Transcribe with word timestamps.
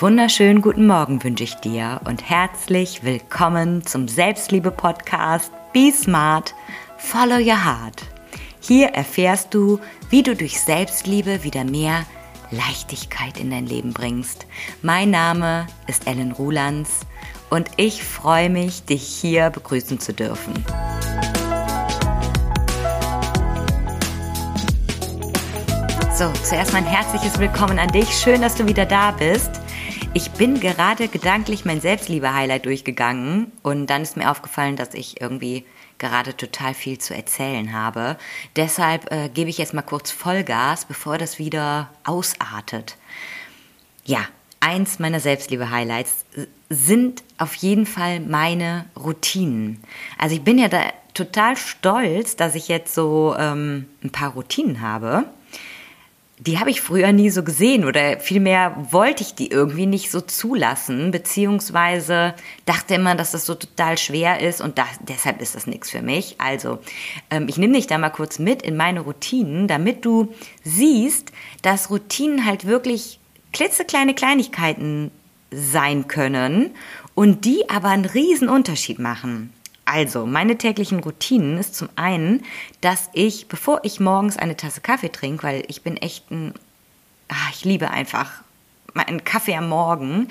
Wunderschönen 0.00 0.62
guten 0.62 0.86
Morgen 0.86 1.22
wünsche 1.22 1.44
ich 1.44 1.56
dir 1.56 2.00
und 2.06 2.30
herzlich 2.30 3.04
willkommen 3.04 3.84
zum 3.84 4.08
Selbstliebe-Podcast 4.08 5.52
Be 5.74 5.92
Smart, 5.92 6.54
Follow 6.96 7.36
Your 7.36 7.62
Heart. 7.62 8.02
Hier 8.60 8.88
erfährst 8.94 9.52
du, 9.52 9.78
wie 10.08 10.22
du 10.22 10.34
durch 10.34 10.58
Selbstliebe 10.58 11.44
wieder 11.44 11.64
mehr 11.64 12.06
Leichtigkeit 12.50 13.38
in 13.38 13.50
dein 13.50 13.66
Leben 13.66 13.92
bringst. 13.92 14.46
Mein 14.80 15.10
Name 15.10 15.66
ist 15.86 16.06
Ellen 16.06 16.32
Rulands 16.32 17.00
und 17.50 17.68
ich 17.76 18.02
freue 18.02 18.48
mich, 18.48 18.82
dich 18.84 19.02
hier 19.02 19.50
begrüßen 19.50 20.00
zu 20.00 20.14
dürfen. 20.14 20.64
So, 26.14 26.32
zuerst 26.42 26.72
mein 26.72 26.86
herzliches 26.86 27.38
Willkommen 27.38 27.78
an 27.78 27.88
dich. 27.88 28.08
Schön, 28.08 28.40
dass 28.40 28.54
du 28.54 28.66
wieder 28.66 28.86
da 28.86 29.10
bist. 29.10 29.60
Ich 30.12 30.32
bin 30.32 30.58
gerade 30.58 31.06
gedanklich 31.06 31.64
mein 31.64 31.80
Selbstliebe-Highlight 31.80 32.66
durchgegangen 32.66 33.52
und 33.62 33.86
dann 33.86 34.02
ist 34.02 34.16
mir 34.16 34.28
aufgefallen, 34.28 34.74
dass 34.74 34.92
ich 34.94 35.20
irgendwie 35.20 35.64
gerade 35.98 36.36
total 36.36 36.74
viel 36.74 36.98
zu 36.98 37.14
erzählen 37.14 37.72
habe. 37.72 38.16
Deshalb 38.56 39.12
äh, 39.12 39.28
gebe 39.28 39.50
ich 39.50 39.58
jetzt 39.58 39.72
mal 39.72 39.82
kurz 39.82 40.10
Vollgas, 40.10 40.84
bevor 40.84 41.16
das 41.16 41.38
wieder 41.38 41.90
ausartet. 42.02 42.96
Ja, 44.04 44.26
eins 44.58 44.98
meiner 44.98 45.20
Selbstliebe-Highlights 45.20 46.24
sind 46.68 47.22
auf 47.38 47.54
jeden 47.54 47.86
Fall 47.86 48.18
meine 48.18 48.86
Routinen. 48.98 49.80
Also 50.18 50.34
ich 50.34 50.42
bin 50.42 50.58
ja 50.58 50.66
da 50.66 50.82
total 51.14 51.56
stolz, 51.56 52.34
dass 52.34 52.56
ich 52.56 52.66
jetzt 52.66 52.94
so 52.94 53.36
ähm, 53.38 53.86
ein 54.02 54.10
paar 54.10 54.32
Routinen 54.32 54.80
habe 54.80 55.26
die 56.46 56.58
habe 56.58 56.70
ich 56.70 56.80
früher 56.80 57.12
nie 57.12 57.28
so 57.28 57.42
gesehen 57.42 57.84
oder 57.84 58.18
vielmehr 58.18 58.74
wollte 58.90 59.22
ich 59.22 59.34
die 59.34 59.50
irgendwie 59.50 59.84
nicht 59.84 60.10
so 60.10 60.22
zulassen, 60.22 61.10
beziehungsweise 61.10 62.34
dachte 62.64 62.94
immer, 62.94 63.14
dass 63.14 63.32
das 63.32 63.44
so 63.44 63.54
total 63.54 63.98
schwer 63.98 64.40
ist 64.40 64.62
und 64.62 64.78
das, 64.78 64.88
deshalb 65.06 65.42
ist 65.42 65.54
das 65.54 65.66
nichts 65.66 65.90
für 65.90 66.00
mich. 66.00 66.36
Also, 66.38 66.78
ähm, 67.30 67.46
ich 67.48 67.58
nehme 67.58 67.74
dich 67.74 67.86
da 67.86 67.98
mal 67.98 68.08
kurz 68.08 68.38
mit 68.38 68.62
in 68.62 68.76
meine 68.76 69.00
Routinen, 69.00 69.68
damit 69.68 70.06
du 70.06 70.32
siehst, 70.64 71.30
dass 71.60 71.90
Routinen 71.90 72.46
halt 72.46 72.66
wirklich 72.66 73.20
klitzekleine 73.52 74.14
Kleinigkeiten 74.14 75.10
sein 75.50 76.08
können 76.08 76.70
und 77.14 77.44
die 77.44 77.68
aber 77.68 77.88
einen 77.88 78.06
riesen 78.06 78.48
Unterschied 78.48 78.98
machen. 78.98 79.52
Also, 79.92 80.24
meine 80.24 80.56
täglichen 80.56 81.00
Routinen 81.00 81.58
ist 81.58 81.74
zum 81.74 81.88
einen, 81.96 82.44
dass 82.80 83.10
ich, 83.12 83.48
bevor 83.48 83.80
ich 83.82 83.98
morgens 83.98 84.36
eine 84.36 84.56
Tasse 84.56 84.80
Kaffee 84.80 85.08
trinke, 85.08 85.42
weil 85.42 85.64
ich 85.66 85.82
bin 85.82 85.96
echt 85.96 86.30
ein, 86.30 86.54
ach, 87.26 87.50
ich 87.50 87.64
liebe 87.64 87.90
einfach 87.90 88.30
einen 88.94 89.24
Kaffee 89.24 89.56
am 89.56 89.68
Morgen, 89.68 90.28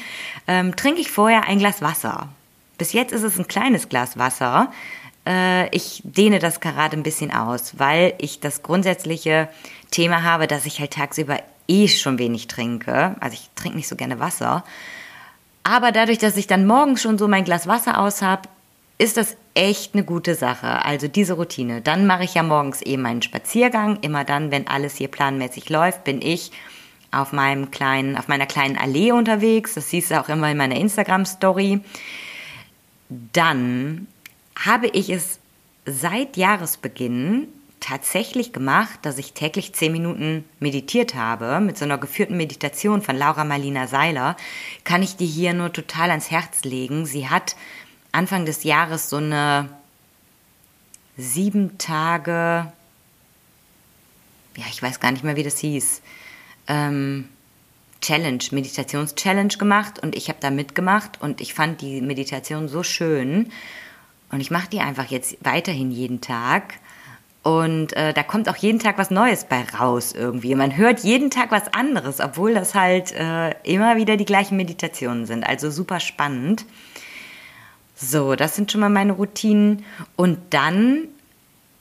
ähm, 0.48 0.78
trinke 0.78 1.02
ich 1.02 1.12
vorher 1.12 1.44
ein 1.44 1.60
Glas 1.60 1.82
Wasser. 1.82 2.30
Bis 2.78 2.94
jetzt 2.94 3.12
ist 3.12 3.24
es 3.24 3.38
ein 3.38 3.50
kleines 3.50 3.90
Glas 3.90 4.18
Wasser. 4.18 4.72
Äh, 5.28 5.68
ich 5.76 6.04
dehne 6.06 6.40
das 6.40 6.62
gerade 6.62 6.96
ein 6.96 7.04
bisschen 7.04 7.34
aus, 7.34 7.78
weil 7.78 8.14
ich 8.18 8.40
das 8.40 8.64
grundsätzliche 8.64 9.50
Thema 9.92 10.24
habe, 10.24 10.48
dass 10.48 10.66
ich 10.66 10.80
halt 10.80 10.92
tagsüber 10.92 11.38
eh 11.68 11.90
schon 11.90 12.18
wenig 12.18 12.48
trinke. 12.48 13.18
Also 13.20 13.34
ich 13.34 13.50
trinke 13.56 13.76
nicht 13.76 13.90
so 13.90 13.98
gerne 13.98 14.22
Wasser. 14.22 14.64
Aber 15.64 15.92
dadurch, 15.92 16.18
dass 16.18 16.38
ich 16.38 16.48
dann 16.48 16.66
morgens 16.66 17.02
schon 17.02 17.18
so 17.18 17.28
mein 17.28 17.44
Glas 17.44 17.68
Wasser 17.68 18.00
aus 18.00 18.22
habe, 18.22 18.44
ist 19.00 19.16
das 19.18 19.38
echt 19.54 19.96
eine 19.96 20.04
gute 20.04 20.36
Sache. 20.36 20.86
Also 20.86 21.08
diese 21.08 21.34
Routine. 21.34 21.82
Dann 21.82 22.06
mache 22.06 22.26
ich 22.26 22.36
ja 22.36 22.44
morgens 22.44 22.82
eben 22.82 23.02
meinen 23.02 23.22
Spaziergang. 23.22 23.98
Immer 24.02 24.26
dann, 24.26 24.52
wenn 24.52 24.68
alles 24.68 24.98
hier 24.98 25.08
planmäßig 25.08 25.70
läuft, 25.70 26.04
bin 26.04 26.22
ich 26.22 26.52
auf 27.12 27.32
meinem 27.32 27.72
kleinen, 27.72 28.18
auf 28.18 28.28
meiner 28.28 28.46
kleinen 28.46 28.78
Allee 28.78 29.14
unterwegs. 29.14 29.74
Das 29.74 29.90
siehst 29.90 30.12
du 30.12 30.20
auch 30.20 30.28
immer 30.30 30.52
in 30.52 30.58
meiner 30.58 30.76
Instagram-Story. 30.76 31.80
Dann 33.10 34.08
habe 34.58 34.88
ich 34.88 35.10
es 35.10 35.40
seit 35.86 36.36
Jahresbeginn 36.36 37.48
tatsächlich 37.80 38.52
gemacht, 38.52 39.00
dass 39.04 39.18
ich 39.18 39.32
täglich 39.32 39.74
zehn 39.74 39.94
Minuten 39.94 40.44
meditiert 40.60 41.16
habe 41.16 41.62
mit 41.62 41.78
so 41.78 41.86
einer 41.86 41.98
geführten 41.98 42.36
Meditation 42.36 43.02
von 43.02 43.18
Laura 43.18 43.46
Marlina 43.46 43.88
Seiler. 43.88 44.36
Kann 44.84 45.02
ich 45.02 45.16
dir 45.16 45.28
hier 45.28 45.54
nur 45.54 45.72
total 45.72 46.10
ans 46.10 46.30
Herz 46.30 46.66
legen. 46.66 47.06
Sie 47.06 47.30
hat 47.30 47.56
Anfang 48.12 48.46
des 48.46 48.64
Jahres 48.64 49.10
so 49.10 49.18
eine 49.18 49.70
sieben 51.18 51.78
Tage, 51.78 52.72
ja, 54.56 54.66
ich 54.70 54.82
weiß 54.82 55.00
gar 55.00 55.12
nicht 55.12 55.24
mehr, 55.24 55.36
wie 55.36 55.44
das 55.44 55.60
hieß, 55.60 56.02
ähm, 56.68 57.30
Challenge, 58.02 58.44
Meditations-Challenge 58.52 59.58
gemacht 59.58 60.00
und 60.00 60.16
ich 60.16 60.30
habe 60.30 60.40
da 60.42 60.50
mitgemacht 60.50 61.22
und 61.22 61.42
ich 61.42 61.54
fand 61.54 61.82
die 61.82 62.02
Meditation 62.02 62.70
so 62.70 62.84
schön 62.84 63.52
und 64.32 64.40
ich 64.40 64.52
mache 64.52 64.70
die 64.70 64.80
einfach 64.80 65.06
jetzt 65.06 65.38
weiterhin 65.42 65.92
jeden 65.92 66.22
Tag 66.22 66.76
und 67.44 67.94
äh, 67.94 68.14
da 68.14 68.24
kommt 68.24 68.50
auch 68.50 68.58
jeden 68.58 68.80
Tag 68.80 68.98
was 68.98 69.12
Neues 69.12 69.46
bei 69.46 69.64
raus 69.80 70.14
irgendwie. 70.14 70.56
Man 70.56 70.76
hört 70.76 71.00
jeden 71.00 71.32
Tag 71.32 71.52
was 71.52 71.74
anderes, 71.74 72.20
obwohl 72.20 72.54
das 72.54 72.76
halt 72.76 73.14
äh, 73.14 73.52
immer 73.64 73.96
wieder 73.96 74.18
die 74.18 74.26
gleichen 74.26 74.58
Meditationen 74.58 75.26
sind. 75.26 75.46
Also 75.46 75.72
super 75.72 76.00
spannend. 76.00 76.66
So, 78.02 78.36
das 78.36 78.56
sind 78.56 78.72
schon 78.72 78.80
mal 78.80 78.90
meine 78.90 79.12
Routinen. 79.12 79.84
Und 80.16 80.40
dann, 80.52 81.10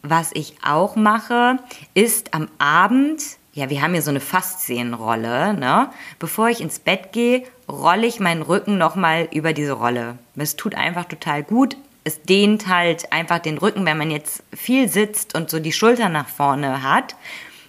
was 0.03 0.31
ich 0.35 0.57
auch 0.65 0.97
mache, 0.97 1.59
ist 1.95 2.35
am 2.35 2.49
Abend, 2.59 3.23
ja, 3.53 3.71
wir 3.71 3.83
haben 3.83 3.93
hier 3.93 4.03
so 4.03 4.11
eine 4.11 4.21
Faszienrolle, 4.21 5.55
ne? 5.55 5.91
Bevor 6.19 6.49
ich 6.49 6.61
ins 6.61 6.81
Bett 6.81 7.13
gehe, 7.13 7.45
rolle 7.69 8.07
ich 8.07 8.19
meinen 8.19 8.43
Rücken 8.43 8.79
nochmal 8.79 9.29
über 9.33 9.53
diese 9.53 9.73
Rolle. 9.73 10.19
Es 10.35 10.57
tut 10.57 10.75
einfach 10.75 11.05
total 11.05 11.45
gut. 11.45 11.77
Es 12.03 12.23
dehnt 12.23 12.67
halt 12.67 13.13
einfach 13.13 13.39
den 13.39 13.59
Rücken, 13.59 13.87
wenn 13.87 13.99
man 13.99 14.11
jetzt 14.11 14.43
viel 14.53 14.89
sitzt 14.89 15.37
und 15.37 15.51
so 15.51 15.61
die 15.61 15.73
Schulter 15.73 16.09
nach 16.09 16.29
vorne 16.29 16.83
hat, 16.83 17.15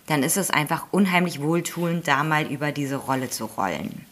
dann 0.07 0.23
ist 0.23 0.37
es 0.37 0.49
einfach 0.49 0.87
unheimlich 0.89 1.39
wohltuend, 1.39 2.07
da 2.07 2.23
mal 2.23 2.47
über 2.47 2.71
diese 2.71 2.95
Rolle 2.95 3.29
zu 3.29 3.45
rollen 3.45 4.08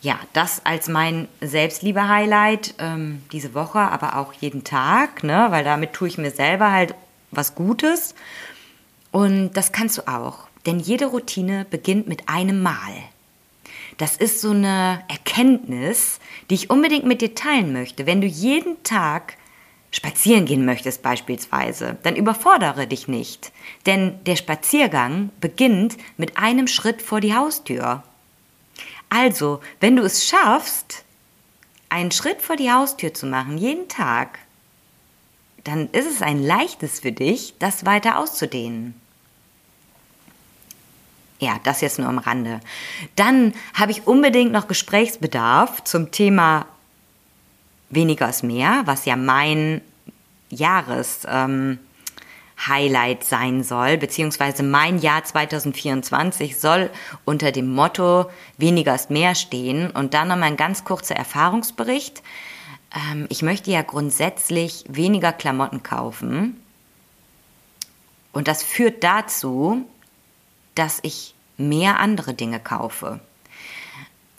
ja, 0.00 0.18
das 0.32 0.64
als 0.64 0.88
mein 0.88 1.28
Selbstliebe-Highlight 1.40 2.74
ähm, 2.78 3.22
diese 3.32 3.54
Woche, 3.54 3.80
aber 3.80 4.16
auch 4.16 4.32
jeden 4.32 4.64
Tag, 4.64 5.24
ne? 5.24 5.46
weil 5.50 5.64
damit 5.64 5.92
tue 5.92 6.08
ich 6.08 6.18
mir 6.18 6.30
selber 6.30 6.70
halt 6.70 6.94
was 7.30 7.54
Gutes. 7.54 8.14
Und 9.10 9.52
das 9.52 9.72
kannst 9.72 9.98
du 9.98 10.06
auch, 10.06 10.46
denn 10.66 10.78
jede 10.78 11.06
Routine 11.06 11.66
beginnt 11.68 12.06
mit 12.06 12.28
einem 12.28 12.62
Mal. 12.62 12.92
Das 13.96 14.16
ist 14.16 14.40
so 14.40 14.50
eine 14.50 15.02
Erkenntnis, 15.08 16.20
die 16.50 16.54
ich 16.54 16.70
unbedingt 16.70 17.04
mit 17.04 17.20
dir 17.20 17.34
teilen 17.34 17.72
möchte. 17.72 18.06
Wenn 18.06 18.20
du 18.20 18.28
jeden 18.28 18.80
Tag 18.84 19.36
spazieren 19.90 20.44
gehen 20.44 20.64
möchtest 20.64 21.02
beispielsweise, 21.02 21.96
dann 22.04 22.14
überfordere 22.14 22.86
dich 22.86 23.08
nicht, 23.08 23.50
denn 23.86 24.22
der 24.26 24.36
Spaziergang 24.36 25.30
beginnt 25.40 25.96
mit 26.16 26.36
einem 26.36 26.68
Schritt 26.68 27.02
vor 27.02 27.20
die 27.20 27.34
Haustür. 27.34 28.04
Also, 29.08 29.60
wenn 29.80 29.96
du 29.96 30.02
es 30.02 30.26
schaffst, 30.26 31.04
einen 31.88 32.10
Schritt 32.10 32.42
vor 32.42 32.56
die 32.56 32.70
Haustür 32.70 33.14
zu 33.14 33.26
machen, 33.26 33.58
jeden 33.58 33.88
Tag, 33.88 34.38
dann 35.64 35.88
ist 35.90 36.06
es 36.06 36.22
ein 36.22 36.42
leichtes 36.42 37.00
für 37.00 37.12
dich, 37.12 37.54
das 37.58 37.86
weiter 37.86 38.18
auszudehnen. 38.18 38.94
Ja, 41.40 41.60
das 41.62 41.80
jetzt 41.80 41.98
nur 41.98 42.08
am 42.08 42.18
Rande. 42.18 42.60
Dann 43.14 43.54
habe 43.74 43.92
ich 43.92 44.06
unbedingt 44.06 44.50
noch 44.52 44.66
Gesprächsbedarf 44.66 45.84
zum 45.84 46.10
Thema 46.10 46.66
weniger 47.90 48.28
ist 48.28 48.42
mehr, 48.42 48.82
was 48.84 49.04
ja 49.04 49.16
mein 49.16 49.80
Jahres, 50.50 51.20
ähm, 51.28 51.78
Highlight 52.66 53.24
sein 53.24 53.62
soll, 53.62 53.98
beziehungsweise 53.98 54.62
mein 54.62 54.98
Jahr 54.98 55.22
2024 55.24 56.58
soll 56.58 56.90
unter 57.24 57.52
dem 57.52 57.72
Motto 57.72 58.30
weniger 58.56 58.94
ist 58.94 59.10
mehr 59.10 59.34
stehen. 59.34 59.90
Und 59.90 60.14
dann 60.14 60.28
nochmal 60.28 60.48
ein 60.48 60.56
ganz 60.56 60.84
kurzer 60.84 61.14
Erfahrungsbericht. 61.14 62.22
Ähm, 62.94 63.26
ich 63.28 63.42
möchte 63.42 63.70
ja 63.70 63.82
grundsätzlich 63.82 64.84
weniger 64.88 65.32
Klamotten 65.32 65.82
kaufen. 65.82 66.60
Und 68.32 68.48
das 68.48 68.62
führt 68.62 69.04
dazu, 69.04 69.86
dass 70.74 70.98
ich 71.02 71.34
mehr 71.56 72.00
andere 72.00 72.34
Dinge 72.34 72.60
kaufe. 72.60 73.20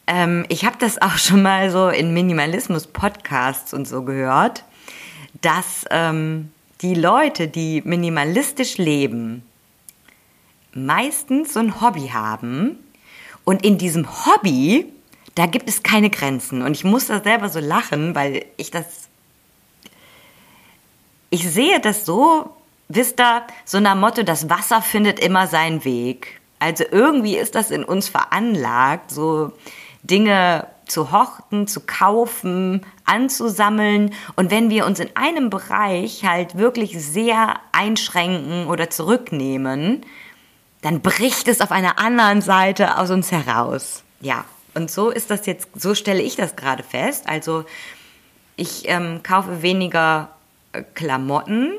Ähm, 0.07 0.45
ich 0.50 0.65
habe 0.65 0.77
das 0.80 1.01
auch 1.01 1.18
schon 1.18 1.42
mal 1.42 1.69
so 1.72 1.89
in 1.89 2.13
Minimalismus-Podcasts 2.13 3.74
und 3.74 3.88
so 3.88 4.04
gehört, 4.04 4.63
dass 5.42 5.86
ähm, 5.89 6.51
die 6.81 6.95
Leute, 6.95 7.47
die 7.47 7.81
minimalistisch 7.83 8.77
leben, 8.77 9.43
meistens 10.73 11.53
so 11.53 11.59
ein 11.59 11.81
Hobby 11.81 12.09
haben 12.13 12.77
und 13.43 13.65
in 13.65 13.77
diesem 13.77 14.07
Hobby, 14.25 14.85
da 15.35 15.45
gibt 15.45 15.67
es 15.67 15.83
keine 15.83 16.09
Grenzen. 16.09 16.61
Und 16.61 16.71
ich 16.71 16.83
muss 16.83 17.07
da 17.07 17.21
selber 17.21 17.49
so 17.49 17.59
lachen, 17.59 18.15
weil 18.15 18.45
ich 18.57 18.71
das, 18.71 19.09
ich 21.29 21.49
sehe 21.49 21.79
das 21.79 22.05
so, 22.05 22.55
wisst 22.87 23.19
ihr, 23.19 23.43
so 23.65 23.79
nach 23.79 23.95
Motto, 23.95 24.23
das 24.23 24.49
Wasser 24.49 24.81
findet 24.81 25.19
immer 25.19 25.47
seinen 25.47 25.83
Weg. 25.83 26.39
Also 26.59 26.83
irgendwie 26.89 27.37
ist 27.37 27.55
das 27.55 27.71
in 27.71 27.83
uns 27.83 28.09
veranlagt, 28.09 29.11
so 29.11 29.53
Dinge 30.03 30.67
zu 30.89 31.12
horten, 31.12 31.68
zu 31.68 31.81
kaufen, 31.81 32.86
anzusammeln. 33.06 34.13
Und 34.36 34.51
wenn 34.51 34.69
wir 34.69 34.86
uns 34.86 35.00
in 35.00 35.15
einem 35.15 35.50
Bereich 35.50 36.24
halt 36.25 36.57
wirklich 36.57 37.00
sehr 37.03 37.59
einschränken 37.71 38.68
oder 38.68 38.89
zurücknehmen, 38.89 40.06
dann 40.81 41.01
bricht 41.01 41.47
es 41.47 41.62
auf 41.62 41.71
einer 41.71 42.00
anderen 42.00 42.41
Seite 42.41 42.97
aus 42.97 43.09
uns 43.09 43.31
heraus. 43.31 44.03
Ja, 44.21 44.45
und 44.74 44.89
so 44.89 45.09
ist 45.09 45.30
das 45.30 45.45
jetzt, 45.45 45.69
so 45.75 45.95
stelle 45.95 46.21
ich 46.21 46.36
das 46.36 46.56
gerade 46.56 46.83
fest. 46.83 47.27
Also 47.27 47.65
ich 48.56 48.88
ähm, 48.88 49.21
kaufe 49.24 49.62
weniger 49.62 50.30
äh, 50.74 50.83
Klamotten, 50.94 51.74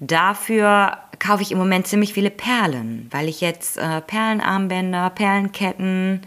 dafür 0.00 0.98
kaufe 1.18 1.42
ich 1.42 1.52
im 1.52 1.58
Moment 1.58 1.86
ziemlich 1.86 2.12
viele 2.12 2.30
Perlen, 2.30 3.08
weil 3.10 3.28
ich 3.28 3.40
jetzt 3.40 3.78
äh, 3.78 4.00
Perlenarmbänder, 4.00 5.10
Perlenketten, 5.10 6.22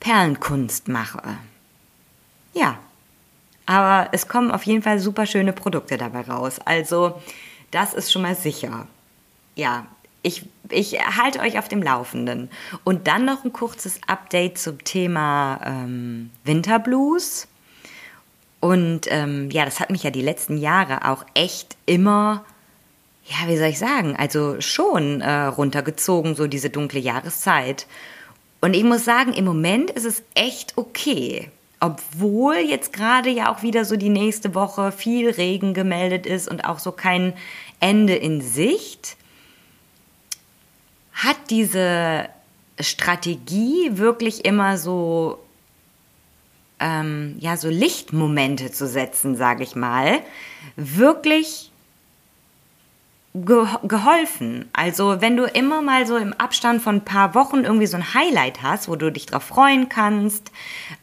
Perlenkunst 0.00 0.88
mache. 0.88 1.22
Ja, 2.54 2.78
aber 3.66 4.08
es 4.12 4.28
kommen 4.28 4.50
auf 4.50 4.62
jeden 4.62 4.82
Fall 4.82 4.98
super 4.98 5.26
schöne 5.26 5.52
Produkte 5.52 5.98
dabei 5.98 6.22
raus. 6.22 6.58
Also 6.64 7.20
das 7.70 7.94
ist 7.94 8.10
schon 8.10 8.22
mal 8.22 8.34
sicher. 8.34 8.86
Ja, 9.56 9.86
ich, 10.22 10.46
ich 10.70 10.98
halte 10.98 11.40
euch 11.40 11.58
auf 11.58 11.68
dem 11.68 11.82
Laufenden. 11.82 12.50
Und 12.84 13.06
dann 13.06 13.24
noch 13.24 13.44
ein 13.44 13.52
kurzes 13.52 14.00
Update 14.06 14.58
zum 14.58 14.82
Thema 14.84 15.60
ähm, 15.64 16.30
Winterblues. 16.44 17.46
Und 18.60 19.02
ähm, 19.08 19.50
ja, 19.50 19.64
das 19.64 19.80
hat 19.80 19.90
mich 19.90 20.02
ja 20.02 20.10
die 20.10 20.22
letzten 20.22 20.56
Jahre 20.56 21.08
auch 21.08 21.24
echt 21.34 21.76
immer, 21.86 22.44
ja, 23.24 23.48
wie 23.48 23.56
soll 23.56 23.68
ich 23.68 23.78
sagen, 23.78 24.16
also 24.16 24.60
schon 24.60 25.20
äh, 25.20 25.44
runtergezogen, 25.44 26.34
so 26.34 26.46
diese 26.46 26.70
dunkle 26.70 27.00
Jahreszeit. 27.00 27.86
Und 28.60 28.74
ich 28.74 28.84
muss 28.84 29.04
sagen, 29.04 29.32
im 29.32 29.44
Moment 29.44 29.90
ist 29.90 30.04
es 30.04 30.22
echt 30.34 30.76
okay. 30.76 31.50
Obwohl 31.80 32.56
jetzt 32.56 32.92
gerade 32.92 33.30
ja 33.30 33.52
auch 33.52 33.62
wieder 33.62 33.84
so 33.84 33.96
die 33.96 34.08
nächste 34.08 34.54
Woche 34.54 34.90
viel 34.90 35.30
Regen 35.30 35.74
gemeldet 35.74 36.26
ist 36.26 36.48
und 36.48 36.64
auch 36.64 36.80
so 36.80 36.90
kein 36.90 37.34
Ende 37.78 38.16
in 38.16 38.40
Sicht 38.40 39.16
hat 41.12 41.36
diese 41.50 42.28
Strategie 42.80 43.90
wirklich 43.92 44.44
immer 44.44 44.76
so 44.76 45.38
ähm, 46.80 47.36
ja 47.38 47.56
so 47.56 47.68
Lichtmomente 47.68 48.70
zu 48.70 48.86
setzen, 48.86 49.36
sage 49.36 49.62
ich 49.62 49.74
mal, 49.76 50.20
wirklich 50.76 51.70
ge 53.44 53.66
geholfen. 53.84 54.68
Also 54.72 55.20
wenn 55.20 55.36
du 55.36 55.44
immer 55.44 55.82
mal 55.82 56.06
so 56.06 56.16
im 56.16 56.32
Abstand 56.32 56.82
von 56.82 56.96
ein 56.96 57.04
paar 57.04 57.34
Wochen 57.34 57.64
irgendwie 57.64 57.86
so 57.86 57.96
ein 57.96 58.14
Highlight 58.14 58.62
hast, 58.62 58.88
wo 58.88 58.96
du 58.96 59.10
dich 59.10 59.26
drauf 59.26 59.44
freuen 59.44 59.88
kannst, 59.88 60.50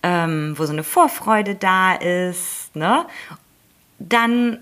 ähm, 0.03 0.53
wo 0.57 0.65
so 0.65 0.73
eine 0.73 0.83
Vorfreude 0.83 1.55
da 1.55 1.93
ist, 1.93 2.75
ne, 2.75 3.05
dann 3.99 4.59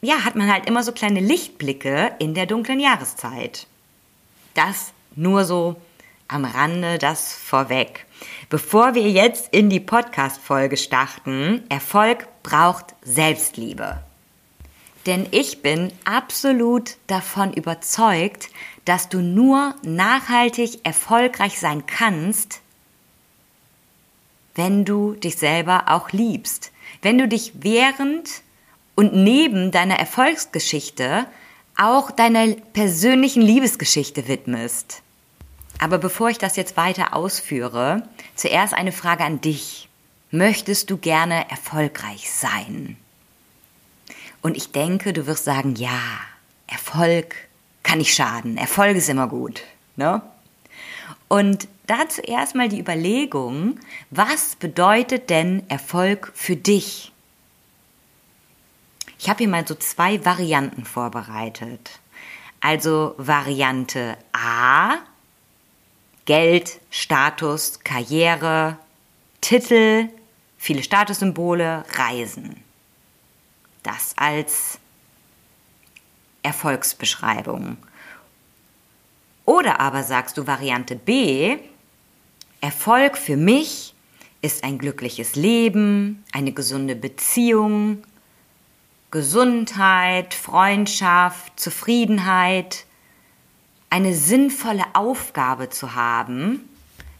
ja 0.00 0.24
hat 0.24 0.36
man 0.36 0.52
halt 0.52 0.66
immer 0.66 0.82
so 0.82 0.92
kleine 0.92 1.20
Lichtblicke 1.20 2.12
in 2.18 2.34
der 2.34 2.46
dunklen 2.46 2.80
Jahreszeit. 2.80 3.66
Das 4.54 4.92
nur 5.16 5.44
so 5.44 5.76
am 6.28 6.44
Rande, 6.44 6.98
das 6.98 7.34
vorweg. 7.34 8.06
Bevor 8.48 8.94
wir 8.94 9.10
jetzt 9.10 9.52
in 9.52 9.70
die 9.70 9.80
Podcast-Folge 9.80 10.76
starten, 10.76 11.64
Erfolg 11.68 12.26
braucht 12.42 12.94
Selbstliebe. 13.02 13.98
Denn 15.10 15.26
ich 15.32 15.60
bin 15.60 15.92
absolut 16.04 16.96
davon 17.08 17.52
überzeugt, 17.52 18.48
dass 18.84 19.08
du 19.08 19.18
nur 19.18 19.74
nachhaltig 19.82 20.86
erfolgreich 20.86 21.58
sein 21.58 21.84
kannst, 21.84 22.60
wenn 24.54 24.84
du 24.84 25.14
dich 25.14 25.34
selber 25.34 25.86
auch 25.88 26.12
liebst. 26.12 26.70
Wenn 27.02 27.18
du 27.18 27.26
dich 27.26 27.54
während 27.54 28.42
und 28.94 29.12
neben 29.12 29.72
deiner 29.72 29.98
Erfolgsgeschichte 29.98 31.26
auch 31.76 32.12
deiner 32.12 32.46
persönlichen 32.72 33.42
Liebesgeschichte 33.42 34.28
widmest. 34.28 35.02
Aber 35.80 35.98
bevor 35.98 36.30
ich 36.30 36.38
das 36.38 36.54
jetzt 36.54 36.76
weiter 36.76 37.16
ausführe, 37.16 38.08
zuerst 38.36 38.74
eine 38.74 38.92
Frage 38.92 39.24
an 39.24 39.40
dich. 39.40 39.88
Möchtest 40.30 40.88
du 40.88 40.98
gerne 40.98 41.50
erfolgreich 41.50 42.30
sein? 42.30 42.96
Und 44.42 44.56
ich 44.56 44.72
denke, 44.72 45.12
du 45.12 45.26
wirst 45.26 45.44
sagen, 45.44 45.74
ja, 45.74 46.00
Erfolg 46.66 47.34
kann 47.82 47.98
nicht 47.98 48.14
schaden. 48.14 48.56
Erfolg 48.56 48.96
ist 48.96 49.08
immer 49.08 49.26
gut. 49.26 49.62
Ne? 49.96 50.22
Und 51.28 51.68
dazu 51.86 52.20
erstmal 52.22 52.68
die 52.68 52.80
Überlegung, 52.80 53.78
was 54.10 54.56
bedeutet 54.56 55.30
denn 55.30 55.62
Erfolg 55.68 56.32
für 56.34 56.56
dich? 56.56 57.12
Ich 59.18 59.28
habe 59.28 59.38
hier 59.38 59.48
mal 59.48 59.66
so 59.66 59.74
zwei 59.74 60.24
Varianten 60.24 60.84
vorbereitet. 60.84 62.00
Also 62.60 63.14
Variante 63.18 64.16
A, 64.32 64.96
Geld, 66.24 66.80
Status, 66.90 67.80
Karriere, 67.80 68.78
Titel, 69.40 70.08
viele 70.58 70.82
Statussymbole, 70.82 71.84
Reisen. 71.92 72.62
Das 73.82 74.14
als 74.16 74.78
Erfolgsbeschreibung. 76.42 77.76
Oder 79.44 79.80
aber 79.80 80.02
sagst 80.04 80.36
du 80.38 80.46
Variante 80.46 80.96
B, 80.96 81.58
Erfolg 82.60 83.16
für 83.16 83.36
mich 83.36 83.94
ist 84.42 84.64
ein 84.64 84.78
glückliches 84.78 85.34
Leben, 85.34 86.24
eine 86.32 86.52
gesunde 86.52 86.94
Beziehung, 86.94 88.04
Gesundheit, 89.10 90.34
Freundschaft, 90.34 91.58
Zufriedenheit, 91.58 92.84
eine 93.90 94.14
sinnvolle 94.14 94.84
Aufgabe 94.92 95.68
zu 95.68 95.94
haben, 95.94 96.68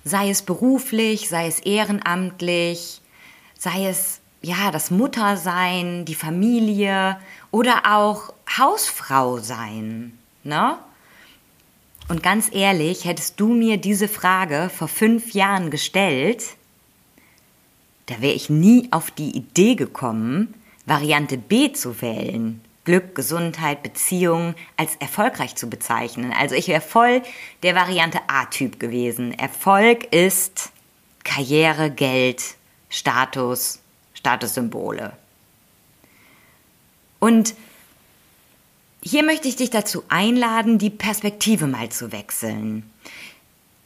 sei 0.05 0.31
es 0.31 0.43
beruflich, 0.43 1.29
sei 1.29 1.49
es 1.49 1.59
ehrenamtlich, 1.59 3.01
sei 3.59 3.89
es 3.89 4.21
ja 4.43 4.71
das 4.71 4.91
Muttersein, 4.91 6.05
die 6.05 6.15
Familie 6.15 7.19
oder 7.51 7.83
auch 7.97 8.33
Hausfrau 8.59 9.39
sein, 9.39 10.19
ne? 10.45 10.79
Und 12.09 12.25
ganz 12.25 12.49
ehrlich, 12.53 13.05
hättest 13.05 13.39
du 13.39 13.49
mir 13.55 13.77
diese 13.77 14.09
Frage 14.09 14.69
vor 14.75 14.89
fünf 14.89 15.33
Jahren 15.33 15.71
gestellt, 15.71 16.57
da 18.07 18.21
wäre 18.21 18.35
ich 18.35 18.51
nie 18.51 18.89
auf 18.91 19.13
die 19.13 19.31
Idee 19.31 19.77
gekommen, 19.77 20.55
Variante 20.87 21.39
B 21.39 21.73
zu 21.73 22.03
wählen, 22.03 22.61
Glück, 22.85 23.15
Gesundheit, 23.15 23.85
Beziehung 23.85 24.57
als 24.77 24.97
erfolgreich 24.97 25.55
zu 25.55 25.71
bezeichnen. 25.71 26.33
Also 26.37 26.57
ich 26.57 26.67
wäre 26.67 26.81
voll 26.81 27.23
der 27.63 27.77
Variante 27.77 28.19
A-Typ 28.27 28.81
gewesen. 28.81 29.33
Erfolg 29.33 30.13
ist 30.13 30.73
Karriere, 31.23 31.93
Geld, 31.93 32.57
Status, 32.89 33.79
Statussymbole. 34.21 35.13
Und 37.19 37.55
hier 39.03 39.23
möchte 39.23 39.49
ich 39.49 39.57
dich 39.57 39.71
dazu 39.71 40.05
einladen, 40.09 40.79
die 40.79 40.91
Perspektive 40.91 41.67
mal 41.67 41.89
zu 41.89 42.13
wechseln. 42.13 42.91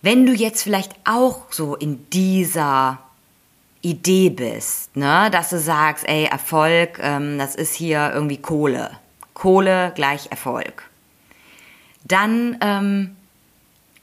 Wenn 0.02 0.26
du 0.26 0.32
jetzt 0.32 0.62
vielleicht 0.62 0.92
auch 1.04 1.52
so 1.52 1.76
in 1.76 2.08
dieser 2.10 2.98
Idee 3.80 4.30
bist, 4.30 4.96
ne? 4.96 5.30
dass 5.30 5.50
du 5.50 5.58
sagst, 5.58 6.06
ey, 6.08 6.24
Erfolg, 6.24 6.98
ähm, 7.00 7.38
das 7.38 7.54
ist 7.54 7.74
hier 7.74 8.12
irgendwie 8.12 8.38
Kohle. 8.38 8.90
Kohle 9.34 9.92
gleich 9.94 10.30
Erfolg. 10.30 10.90
Dann 12.04 12.58
ähm, 12.60 13.16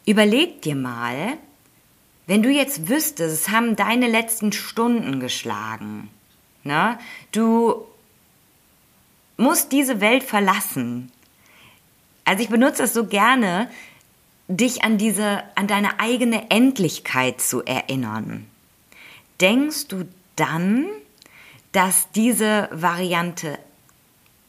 überleg 0.06 0.62
dir 0.62 0.76
mal, 0.76 1.38
wenn 2.26 2.44
du 2.44 2.50
jetzt 2.50 2.88
wüsstest, 2.88 3.34
es 3.34 3.50
haben 3.50 3.76
deine 3.76 4.08
letzten 4.08 4.52
Stunden 4.52 5.20
geschlagen, 5.20 6.10
ne? 6.64 7.00
du 7.32 7.86
musst 9.38 9.72
diese 9.72 10.02
Welt 10.02 10.24
verlassen. 10.24 11.12
Also 12.26 12.44
ich 12.44 12.50
benutze 12.50 12.84
das 12.84 12.94
so 12.94 13.06
gerne, 13.06 13.70
dich 14.48 14.84
an 14.84 14.98
diese, 14.98 15.44
an 15.56 15.68
deine 15.68 16.00
eigene 16.00 16.52
Endlichkeit 16.52 17.42
zu 17.42 17.64
erinnern 17.64 18.48
denkst 19.42 19.88
du 19.88 20.08
dann, 20.36 20.88
dass 21.72 22.12
diese 22.12 22.70
Variante 22.72 23.58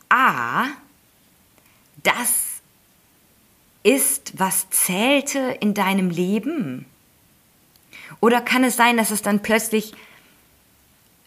A 0.09 0.66
das 2.02 2.61
ist, 3.83 4.38
was 4.38 4.69
zählte 4.71 5.38
in 5.61 5.75
deinem 5.75 6.11
Leben? 6.11 6.87
Oder 8.21 8.40
kann 8.40 8.64
es 8.64 8.76
sein, 8.76 8.97
dass 8.97 9.11
es 9.11 9.23
dann 9.23 9.40
plötzlich 9.40 9.95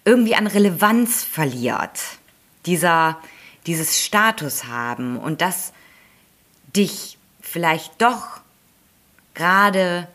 irgendwie 0.06 0.36
an 0.36 0.48
Relevanz 0.48 1.24
verliert, 1.24 2.00
dieser, 2.66 3.20
dieses 3.66 4.04
Status 4.04 4.66
haben 4.66 5.18
und 5.18 5.42
dass 5.42 5.74
dich 6.76 7.18
vielleicht 7.42 8.02
doch 8.02 8.42
gerade 9.34 10.08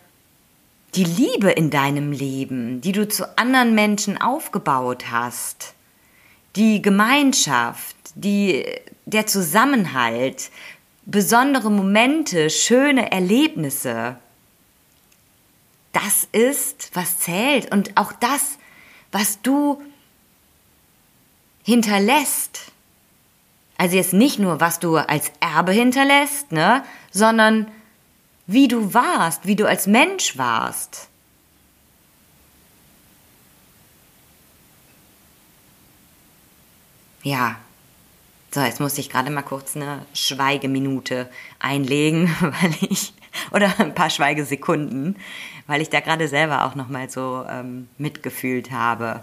die 0.94 1.04
Liebe 1.04 1.50
in 1.50 1.70
deinem 1.70 2.12
Leben, 2.12 2.80
die 2.80 2.92
du 2.92 3.06
zu 3.06 3.38
anderen 3.38 3.74
Menschen 3.74 4.20
aufgebaut 4.20 5.10
hast, 5.10 5.74
die 6.56 6.82
Gemeinschaft, 6.82 7.96
die, 8.14 8.64
der 9.06 9.26
Zusammenhalt, 9.26 10.50
besondere 11.06 11.70
Momente, 11.70 12.50
schöne 12.50 13.12
Erlebnisse. 13.12 14.16
Das 15.92 16.28
ist, 16.32 16.90
was 16.94 17.20
zählt. 17.20 17.72
Und 17.72 17.96
auch 17.96 18.12
das, 18.12 18.58
was 19.12 19.40
du 19.42 19.82
hinterlässt. 21.62 22.72
Also 23.76 23.96
jetzt 23.96 24.12
nicht 24.12 24.38
nur, 24.38 24.60
was 24.60 24.78
du 24.78 24.96
als 24.96 25.32
Erbe 25.40 25.72
hinterlässt, 25.72 26.52
ne, 26.52 26.84
sondern 27.10 27.70
wie 28.46 28.68
du 28.68 28.92
warst, 28.94 29.46
wie 29.46 29.56
du 29.56 29.66
als 29.66 29.86
Mensch 29.86 30.36
warst. 30.36 31.08
Ja, 37.22 37.56
so, 38.52 38.60
jetzt 38.60 38.80
muss 38.80 38.98
ich 38.98 39.08
gerade 39.08 39.30
mal 39.30 39.42
kurz 39.42 39.76
eine 39.76 40.04
Schweigeminute 40.12 41.30
einlegen, 41.60 42.34
weil 42.40 42.74
ich, 42.80 43.12
oder 43.52 43.72
ein 43.78 43.94
paar 43.94 44.10
Schweigesekunden, 44.10 45.16
weil 45.66 45.80
ich 45.80 45.90
da 45.90 46.00
gerade 46.00 46.28
selber 46.28 46.64
auch 46.64 46.74
nochmal 46.74 47.08
so 47.10 47.44
ähm, 47.48 47.88
mitgefühlt 47.98 48.70
habe. 48.70 49.22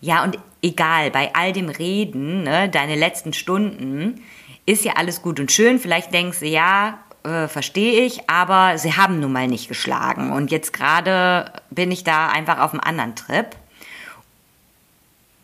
Ja, 0.00 0.22
und 0.22 0.38
egal, 0.62 1.10
bei 1.10 1.34
all 1.34 1.52
dem 1.52 1.68
Reden, 1.68 2.44
ne, 2.44 2.68
deine 2.68 2.94
letzten 2.94 3.32
Stunden, 3.32 4.22
ist 4.64 4.84
ja 4.84 4.92
alles 4.92 5.22
gut 5.22 5.40
und 5.40 5.50
schön. 5.50 5.80
Vielleicht 5.80 6.12
denkst 6.12 6.40
du, 6.40 6.46
ja, 6.46 6.98
äh, 7.24 7.48
verstehe 7.48 8.04
ich, 8.04 8.28
aber 8.30 8.78
sie 8.78 8.94
haben 8.94 9.18
nun 9.18 9.32
mal 9.32 9.48
nicht 9.48 9.66
geschlagen. 9.66 10.30
Und 10.32 10.52
jetzt 10.52 10.72
gerade 10.72 11.52
bin 11.70 11.90
ich 11.90 12.04
da 12.04 12.28
einfach 12.28 12.60
auf 12.60 12.72
einem 12.72 12.80
anderen 12.80 13.16
Trip. 13.16 13.56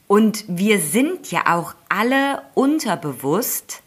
Und 0.06 0.44
wir 0.46 0.78
sind 0.78 1.32
ja 1.32 1.54
auch 1.54 1.74
alle 1.88 2.42
unterbewusst 2.54 3.82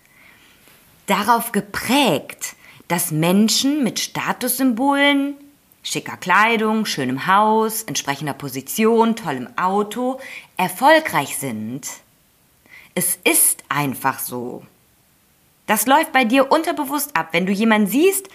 darauf 1.05 1.51
geprägt, 1.53 2.55
dass 2.87 3.11
Menschen 3.11 3.83
mit 3.83 3.99
Statussymbolen, 3.99 5.35
schicker 5.83 6.17
Kleidung, 6.17 6.85
schönem 6.85 7.27
Haus, 7.27 7.83
entsprechender 7.83 8.33
Position, 8.33 9.15
tollem 9.15 9.49
Auto 9.57 10.19
erfolgreich 10.57 11.37
sind. 11.37 11.87
Es 12.95 13.17
ist 13.23 13.63
einfach 13.69 14.19
so. 14.19 14.65
Das 15.65 15.85
läuft 15.85 16.13
bei 16.13 16.23
dir 16.23 16.51
unterbewusst 16.51 17.15
ab. 17.15 17.29
Wenn 17.31 17.45
du 17.45 17.51
jemanden 17.51 17.87
siehst, 17.87 18.29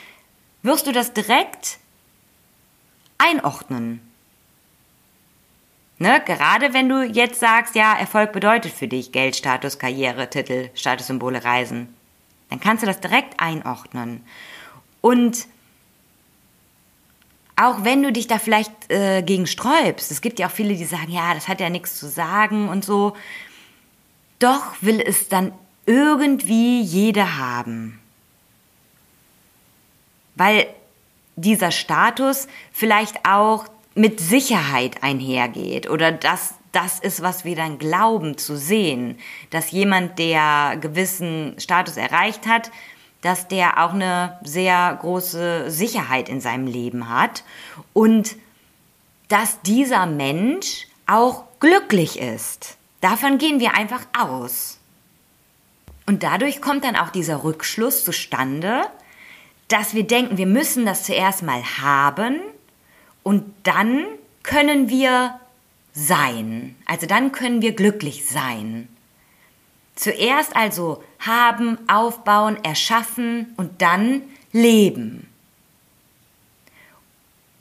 wirst 0.62 0.87
du 0.87 0.92
das 0.92 1.12
direkt 1.12 1.78
einordnen. 3.18 4.00
Ne? 5.99 6.21
Gerade 6.26 6.75
wenn 6.75 6.88
du 6.88 7.02
jetzt 7.04 7.40
sagst, 7.40 7.75
ja, 7.75 7.94
Erfolg 7.94 8.32
bedeutet 8.32 8.73
für 8.73 8.88
dich 8.88 9.12
Geld, 9.12 9.37
Status, 9.37 9.78
Karriere, 9.78 10.28
Titel, 10.28 10.71
Statussymbole, 10.75 11.44
Reisen, 11.44 11.94
dann 12.52 12.61
kannst 12.61 12.82
du 12.82 12.87
das 12.87 13.00
direkt 13.00 13.40
einordnen. 13.40 14.23
Und 15.00 15.47
auch 17.56 17.82
wenn 17.82 18.02
du 18.02 18.12
dich 18.12 18.26
da 18.26 18.38
vielleicht 18.38 18.90
äh, 18.90 19.23
gegen 19.23 19.47
sträubst, 19.47 20.11
es 20.11 20.21
gibt 20.21 20.38
ja 20.38 20.49
auch 20.49 20.52
viele, 20.52 20.75
die 20.75 20.85
sagen, 20.85 21.11
ja, 21.11 21.32
das 21.32 21.49
hat 21.49 21.61
ja 21.61 21.71
nichts 21.71 21.99
zu 21.99 22.09
sagen 22.09 22.68
und 22.68 22.85
so, 22.85 23.16
doch 24.38 24.75
will 24.82 25.00
es 25.00 25.28
dann 25.28 25.52
irgendwie 25.87 26.82
jeder 26.82 27.38
haben. 27.38 27.99
Weil 30.35 30.66
dieser 31.37 31.71
Status 31.71 32.49
vielleicht 32.71 33.25
auch 33.26 33.64
mit 33.94 34.21
Sicherheit 34.21 35.02
einhergeht 35.02 35.88
oder 35.88 36.12
dass 36.12 36.54
das 36.73 36.99
ist, 36.99 37.23
was 37.23 37.45
wir 37.45 37.57
dann 37.57 37.79
glauben 37.79 38.38
zu 38.38 38.57
sehen, 38.57 39.19
dass 39.50 39.71
jemand, 39.71 40.19
der 40.19 40.76
gewissen 40.81 41.55
Status 41.59 41.97
erreicht 41.97 42.47
hat, 42.47 42.71
dass 43.21 43.47
der 43.47 43.85
auch 43.85 43.93
eine 43.93 44.38
sehr 44.43 44.99
große 45.00 45.71
Sicherheit 45.71 46.29
in 46.29 46.41
seinem 46.41 46.67
Leben 46.67 47.09
hat 47.09 47.45
und 47.93 48.37
dass 49.29 49.62
dieser 49.62 50.07
Mensch 50.07 50.87
auch 51.07 51.45
glücklich 51.61 52.19
ist. 52.19 52.76
Davon 53.00 53.38
gehen 53.38 53.61
wir 53.61 53.75
einfach 53.75 54.02
aus. 54.19 54.79
Und 56.07 56.23
dadurch 56.23 56.61
kommt 56.61 56.85
dann 56.85 56.97
auch 56.97 57.11
dieser 57.11 57.45
Rückschluss 57.45 58.05
zustande, 58.05 58.83
dass 59.69 59.95
wir 59.95 60.05
denken, 60.05 60.37
wir 60.37 60.47
müssen 60.47 60.85
das 60.85 61.05
zuerst 61.05 61.43
mal 61.43 61.62
haben, 61.81 62.41
und 63.23 63.55
dann 63.62 64.05
können 64.43 64.88
wir 64.88 65.38
sein. 65.92 66.76
Also 66.87 67.06
dann 67.06 67.32
können 67.32 67.62
wir 67.62 67.72
glücklich 67.72 68.26
sein. 68.26 68.88
Zuerst 69.94 70.56
also 70.56 71.02
haben, 71.18 71.78
aufbauen, 71.88 72.62
erschaffen 72.64 73.52
und 73.56 73.82
dann 73.82 74.22
leben. 74.52 75.28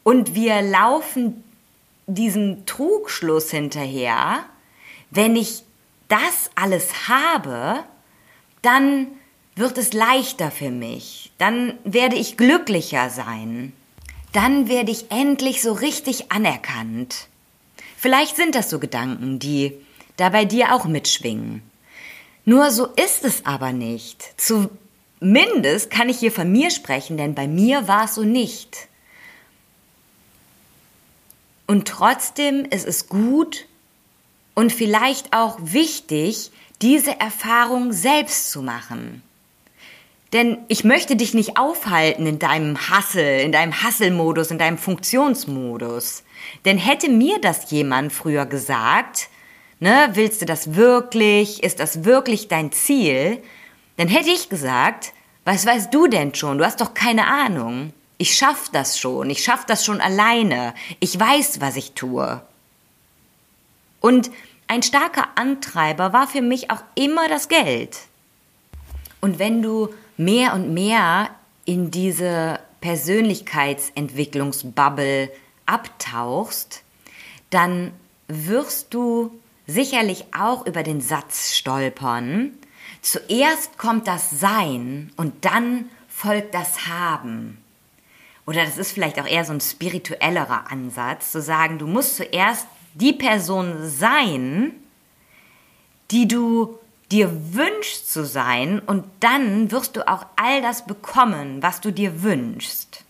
Und 0.03 0.33
wir 0.33 0.61
laufen 0.61 1.43
diesem 2.07 2.65
Trugschluss 2.65 3.51
hinterher, 3.51 4.45
wenn 5.11 5.35
ich 5.35 5.63
das 6.07 6.49
alles 6.55 7.07
habe, 7.07 7.83
dann 8.61 9.07
wird 9.55 9.77
es 9.77 9.93
leichter 9.93 10.49
für 10.49 10.71
mich, 10.71 11.31
dann 11.37 11.77
werde 11.83 12.15
ich 12.15 12.37
glücklicher 12.37 13.09
sein 13.09 13.73
dann 14.31 14.69
werde 14.69 14.91
ich 14.91 15.11
endlich 15.11 15.61
so 15.61 15.73
richtig 15.73 16.31
anerkannt. 16.31 17.27
Vielleicht 18.01 18.35
sind 18.35 18.55
das 18.55 18.71
so 18.71 18.79
Gedanken, 18.79 19.37
die 19.37 19.73
da 20.17 20.29
bei 20.29 20.43
dir 20.43 20.73
auch 20.73 20.85
mitschwingen. 20.85 21.61
Nur 22.45 22.71
so 22.71 22.87
ist 22.87 23.23
es 23.23 23.45
aber 23.45 23.73
nicht. 23.73 24.33
Zumindest 24.37 25.91
kann 25.91 26.09
ich 26.09 26.17
hier 26.17 26.31
von 26.31 26.51
mir 26.51 26.71
sprechen, 26.71 27.15
denn 27.15 27.35
bei 27.35 27.47
mir 27.47 27.87
war 27.87 28.05
es 28.05 28.15
so 28.15 28.23
nicht. 28.23 28.87
Und 31.67 31.87
trotzdem 31.87 32.65
ist 32.65 32.87
es 32.87 33.07
gut 33.07 33.67
und 34.55 34.73
vielleicht 34.73 35.33
auch 35.33 35.59
wichtig, 35.61 36.49
diese 36.81 37.19
Erfahrung 37.19 37.93
selbst 37.93 38.49
zu 38.49 38.63
machen. 38.63 39.21
Denn 40.33 40.59
ich 40.69 40.83
möchte 40.83 41.15
dich 41.17 41.33
nicht 41.33 41.57
aufhalten 41.57 42.25
in 42.25 42.39
deinem 42.39 42.89
Hassel, 42.89 43.41
in 43.41 43.51
deinem 43.51 43.83
Hasselmodus, 43.83 44.49
in 44.51 44.57
deinem 44.57 44.77
Funktionsmodus. 44.77 46.23
Denn 46.63 46.77
hätte 46.77 47.09
mir 47.09 47.39
das 47.41 47.69
jemand 47.69 48.13
früher 48.13 48.45
gesagt, 48.45 49.29
ne, 49.81 50.09
willst 50.13 50.41
du 50.41 50.45
das 50.45 50.75
wirklich? 50.75 51.63
Ist 51.63 51.81
das 51.81 52.05
wirklich 52.05 52.47
dein 52.47 52.71
Ziel? 52.71 53.43
Dann 53.97 54.07
hätte 54.07 54.29
ich 54.29 54.47
gesagt, 54.47 55.11
was 55.43 55.65
weißt 55.65 55.93
du 55.93 56.07
denn 56.07 56.33
schon? 56.33 56.57
Du 56.57 56.65
hast 56.65 56.79
doch 56.79 56.93
keine 56.93 57.27
Ahnung. 57.27 57.91
Ich 58.17 58.35
schaff 58.35 58.69
das 58.71 58.99
schon. 58.99 59.29
Ich 59.29 59.43
schaff 59.43 59.65
das 59.65 59.83
schon 59.83 59.99
alleine. 59.99 60.73
Ich 60.99 61.19
weiß, 61.19 61.59
was 61.59 61.75
ich 61.75 61.91
tue. 61.91 62.41
Und 63.99 64.31
ein 64.67 64.83
starker 64.83 65.29
Antreiber 65.35 66.13
war 66.13 66.27
für 66.27 66.41
mich 66.41 66.71
auch 66.71 66.83
immer 66.95 67.27
das 67.27 67.49
Geld. 67.49 67.97
Und 69.19 69.37
wenn 69.37 69.61
du 69.61 69.89
mehr 70.21 70.53
und 70.53 70.73
mehr 70.73 71.29
in 71.65 71.91
diese 71.91 72.59
Persönlichkeitsentwicklungsbubble 72.81 75.31
abtauchst, 75.65 76.83
dann 77.49 77.91
wirst 78.27 78.93
du 78.93 79.31
sicherlich 79.65 80.25
auch 80.37 80.67
über 80.67 80.83
den 80.83 81.01
Satz 81.01 81.55
stolpern. 81.55 82.51
Zuerst 83.01 83.79
kommt 83.79 84.07
das 84.07 84.29
Sein 84.29 85.11
und 85.17 85.43
dann 85.45 85.89
folgt 86.07 86.53
das 86.53 86.87
Haben. 86.87 87.57
Oder 88.45 88.63
das 88.65 88.77
ist 88.77 88.91
vielleicht 88.91 89.19
auch 89.19 89.27
eher 89.27 89.45
so 89.45 89.53
ein 89.53 89.61
spirituellerer 89.61 90.71
Ansatz, 90.71 91.31
zu 91.31 91.41
sagen, 91.41 91.79
du 91.79 91.87
musst 91.87 92.17
zuerst 92.17 92.67
die 92.93 93.13
Person 93.13 93.87
sein, 93.87 94.73
die 96.11 96.27
du 96.27 96.77
dir 97.11 97.53
wünschst 97.53 98.11
zu 98.11 98.25
sein 98.25 98.79
und 98.79 99.03
dann 99.19 99.71
wirst 99.71 99.95
du 99.95 100.07
auch 100.07 100.25
all 100.35 100.61
das 100.61 100.85
bekommen, 100.85 101.61
was 101.61 101.81
du 101.81 101.91
dir 101.91 102.23
wünschst. 102.23 103.03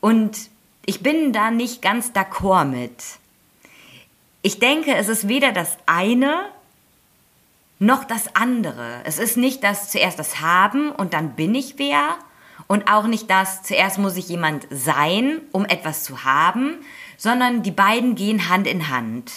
Und 0.00 0.38
ich 0.86 1.02
bin 1.02 1.32
da 1.32 1.50
nicht 1.50 1.82
ganz 1.82 2.12
d'accord 2.12 2.66
mit. 2.66 3.02
Ich 4.42 4.58
denke, 4.58 4.94
es 4.94 5.08
ist 5.08 5.28
weder 5.28 5.52
das 5.52 5.76
eine 5.86 6.46
noch 7.80 8.04
das 8.04 8.34
andere. 8.34 9.02
Es 9.04 9.18
ist 9.18 9.36
nicht 9.36 9.62
das 9.62 9.90
zuerst 9.90 10.18
das 10.18 10.40
Haben 10.40 10.90
und 10.90 11.14
dann 11.14 11.34
bin 11.34 11.54
ich 11.54 11.74
wer 11.78 12.16
und 12.66 12.90
auch 12.90 13.06
nicht 13.06 13.30
das 13.30 13.62
zuerst 13.62 13.98
muss 13.98 14.16
ich 14.16 14.28
jemand 14.28 14.66
sein, 14.70 15.40
um 15.52 15.64
etwas 15.64 16.04
zu 16.04 16.24
haben, 16.24 16.78
sondern 17.16 17.62
die 17.62 17.70
beiden 17.70 18.14
gehen 18.14 18.48
Hand 18.48 18.66
in 18.66 18.88
Hand. 18.88 19.32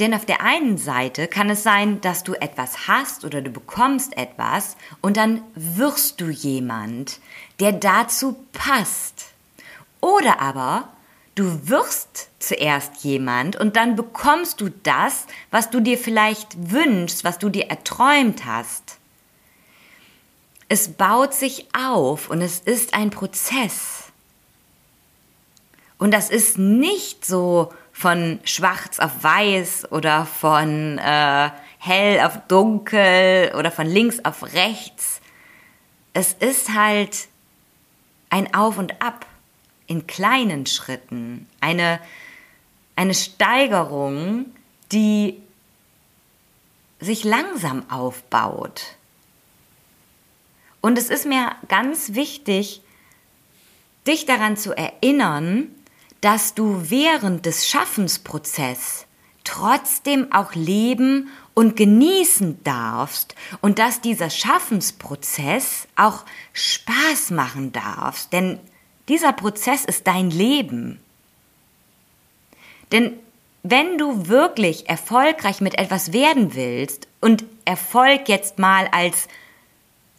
Denn 0.00 0.14
auf 0.14 0.24
der 0.24 0.40
einen 0.40 0.78
Seite 0.78 1.28
kann 1.28 1.50
es 1.50 1.62
sein, 1.62 2.00
dass 2.00 2.24
du 2.24 2.32
etwas 2.32 2.88
hast 2.88 3.26
oder 3.26 3.42
du 3.42 3.50
bekommst 3.50 4.16
etwas 4.16 4.78
und 5.02 5.18
dann 5.18 5.42
wirst 5.54 6.22
du 6.22 6.30
jemand, 6.30 7.20
der 7.60 7.72
dazu 7.72 8.34
passt. 8.52 9.26
Oder 10.00 10.40
aber 10.40 10.88
du 11.34 11.68
wirst 11.68 12.30
zuerst 12.38 13.04
jemand 13.04 13.56
und 13.56 13.76
dann 13.76 13.94
bekommst 13.94 14.62
du 14.62 14.70
das, 14.70 15.26
was 15.50 15.68
du 15.68 15.80
dir 15.80 15.98
vielleicht 15.98 16.70
wünschst, 16.70 17.22
was 17.22 17.38
du 17.38 17.50
dir 17.50 17.66
erträumt 17.66 18.46
hast. 18.46 18.96
Es 20.70 20.88
baut 20.88 21.34
sich 21.34 21.68
auf 21.74 22.30
und 22.30 22.40
es 22.40 22.60
ist 22.60 22.94
ein 22.94 23.10
Prozess. 23.10 24.04
Und 25.98 26.12
das 26.14 26.30
ist 26.30 26.56
nicht 26.56 27.26
so 27.26 27.70
von 28.00 28.40
schwarz 28.44 28.98
auf 28.98 29.22
weiß 29.22 29.92
oder 29.92 30.24
von 30.24 30.96
äh, 30.96 31.50
hell 31.78 32.20
auf 32.20 32.38
dunkel 32.48 33.52
oder 33.58 33.70
von 33.70 33.86
links 33.86 34.24
auf 34.24 34.42
rechts. 34.54 35.20
Es 36.14 36.32
ist 36.32 36.72
halt 36.74 37.28
ein 38.30 38.54
Auf 38.54 38.78
und 38.78 39.02
Ab 39.02 39.26
in 39.86 40.06
kleinen 40.06 40.64
Schritten, 40.64 41.46
eine, 41.60 42.00
eine 42.96 43.12
Steigerung, 43.12 44.46
die 44.92 45.42
sich 47.00 47.22
langsam 47.24 47.90
aufbaut. 47.90 48.96
Und 50.80 50.96
es 50.96 51.10
ist 51.10 51.26
mir 51.26 51.52
ganz 51.68 52.14
wichtig, 52.14 52.80
dich 54.06 54.24
daran 54.24 54.56
zu 54.56 54.74
erinnern, 54.74 55.74
dass 56.20 56.54
du 56.54 56.90
während 56.90 57.46
des 57.46 57.68
Schaffensprozesses 57.68 59.06
trotzdem 59.44 60.32
auch 60.32 60.54
leben 60.54 61.28
und 61.54 61.76
genießen 61.76 62.62
darfst 62.62 63.34
und 63.60 63.78
dass 63.78 64.00
dieser 64.00 64.30
Schaffensprozess 64.30 65.88
auch 65.96 66.24
Spaß 66.52 67.30
machen 67.30 67.72
darfst, 67.72 68.32
denn 68.32 68.60
dieser 69.08 69.32
Prozess 69.32 69.84
ist 69.84 70.06
dein 70.06 70.30
Leben. 70.30 71.00
Denn 72.92 73.14
wenn 73.62 73.98
du 73.98 74.28
wirklich 74.28 74.88
erfolgreich 74.88 75.60
mit 75.60 75.78
etwas 75.78 76.12
werden 76.12 76.54
willst 76.54 77.08
und 77.20 77.44
Erfolg 77.64 78.28
jetzt 78.28 78.58
mal 78.58 78.88
als 78.92 79.28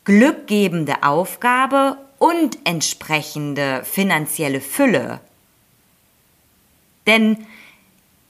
glückgebende 0.03 1.03
Aufgabe 1.03 1.97
und 2.19 2.59
entsprechende 2.65 3.83
finanzielle 3.83 4.61
Fülle. 4.61 5.21
Denn 7.07 7.45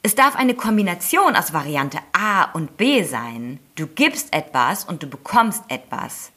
es 0.03 0.15
darf 0.15 0.35
eine 0.35 0.55
Kombination 0.55 1.35
aus 1.35 1.53
Variante 1.53 1.99
A 2.13 2.45
und 2.51 2.77
B 2.77 3.03
sein. 3.03 3.59
Du 3.75 3.85
gibst 3.87 4.33
etwas 4.33 4.83
und 4.83 5.03
du 5.03 5.07
bekommst 5.07 5.63
etwas. 5.67 6.31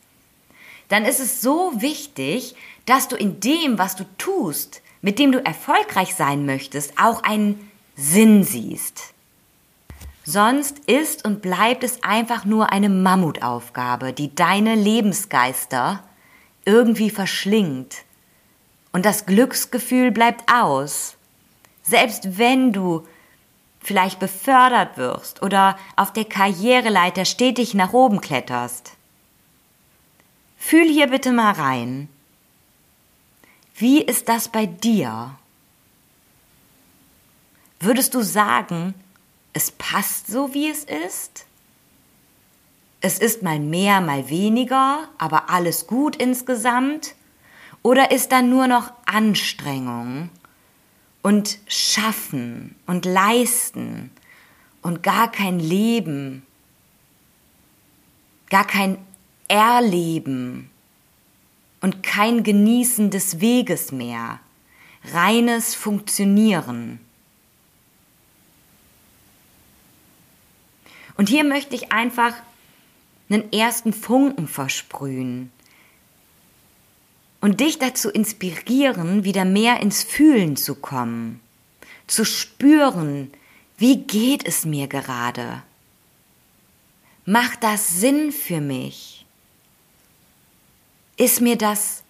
Dann 0.88 1.04
ist 1.04 1.20
es 1.20 1.40
so 1.40 1.72
wichtig, 1.80 2.54
dass 2.84 3.08
du 3.08 3.16
in 3.16 3.40
dem, 3.40 3.78
was 3.78 3.96
du 3.96 4.04
tust, 4.18 4.82
mit 5.00 5.18
dem 5.18 5.32
du 5.32 5.44
erfolgreich 5.44 6.14
sein 6.14 6.44
möchtest, 6.44 6.98
auch 6.98 7.22
einen 7.22 7.70
Sinn 7.96 8.44
siehst. 8.44 9.14
Sonst 10.24 10.78
ist 10.86 11.24
und 11.24 11.42
bleibt 11.42 11.84
es 11.84 12.02
einfach 12.02 12.44
nur 12.44 12.72
eine 12.72 12.88
Mammutaufgabe, 12.88 14.12
die 14.12 14.34
deine 14.34 14.74
Lebensgeister 14.74 16.02
irgendwie 16.64 17.10
verschlingt. 17.10 17.96
Und 18.92 19.04
das 19.04 19.26
Glücksgefühl 19.26 20.10
bleibt 20.10 20.50
aus. 20.50 21.16
Selbst 21.84 22.38
wenn 22.38 22.72
du 22.72 23.06
vielleicht 23.78 24.18
befördert 24.18 24.96
wirst 24.96 25.42
oder 25.42 25.78
auf 25.96 26.12
der 26.12 26.24
Karriereleiter 26.24 27.26
stetig 27.26 27.74
nach 27.74 27.92
oben 27.92 28.22
kletterst. 28.22 28.92
Fühl 30.56 30.88
hier 30.88 31.08
bitte 31.08 31.30
mal 31.30 31.52
rein. 31.52 32.08
Wie 33.76 34.00
ist 34.00 34.30
das 34.30 34.48
bei 34.48 34.64
dir? 34.64 35.36
Würdest 37.80 38.14
du 38.14 38.22
sagen, 38.22 38.94
es 39.52 39.70
passt 39.70 40.28
so, 40.28 40.54
wie 40.54 40.70
es 40.70 40.84
ist. 40.84 41.44
Es 43.02 43.18
ist 43.18 43.42
mal 43.42 43.60
mehr, 43.60 44.00
mal 44.00 44.30
weniger, 44.30 45.06
aber 45.18 45.50
alles 45.50 45.86
gut 45.86 46.16
insgesamt. 46.16 47.14
Oder 47.82 48.10
ist 48.10 48.32
da 48.32 48.40
nur 48.40 48.66
noch 48.66 48.90
Anstrengung 49.04 50.30
und 51.24 51.58
Schaffen 51.66 52.76
und 52.84 53.06
Leisten 53.06 54.10
und 54.82 55.02
gar 55.02 55.32
kein 55.32 55.58
Leben, 55.58 56.42
gar 58.50 58.66
kein 58.66 58.98
Erleben 59.48 60.68
und 61.80 62.02
kein 62.02 62.42
Genießen 62.42 63.10
des 63.10 63.40
Weges 63.40 63.90
mehr, 63.90 64.38
reines 65.14 65.74
Funktionieren. 65.74 67.00
Und 71.16 71.30
hier 71.30 71.44
möchte 71.44 71.74
ich 71.74 71.90
einfach 71.90 72.34
einen 73.30 73.50
ersten 73.50 73.94
Funken 73.94 74.46
versprühen 74.46 75.50
und 77.44 77.60
dich 77.60 77.78
dazu 77.78 78.08
inspirieren, 78.08 79.24
wieder 79.24 79.44
mehr 79.44 79.80
ins 79.80 80.02
Fühlen 80.02 80.56
zu 80.56 80.74
kommen, 80.74 81.40
zu 82.06 82.24
spüren, 82.24 83.30
wie 83.76 83.98
geht 83.98 84.48
es 84.48 84.64
mir 84.64 84.86
gerade? 84.86 85.62
Macht 87.26 87.62
das 87.62 88.00
Sinn 88.00 88.32
für 88.32 88.62
mich? 88.62 89.26
Ist 91.18 91.42
mir 91.42 91.56
das 91.56 92.02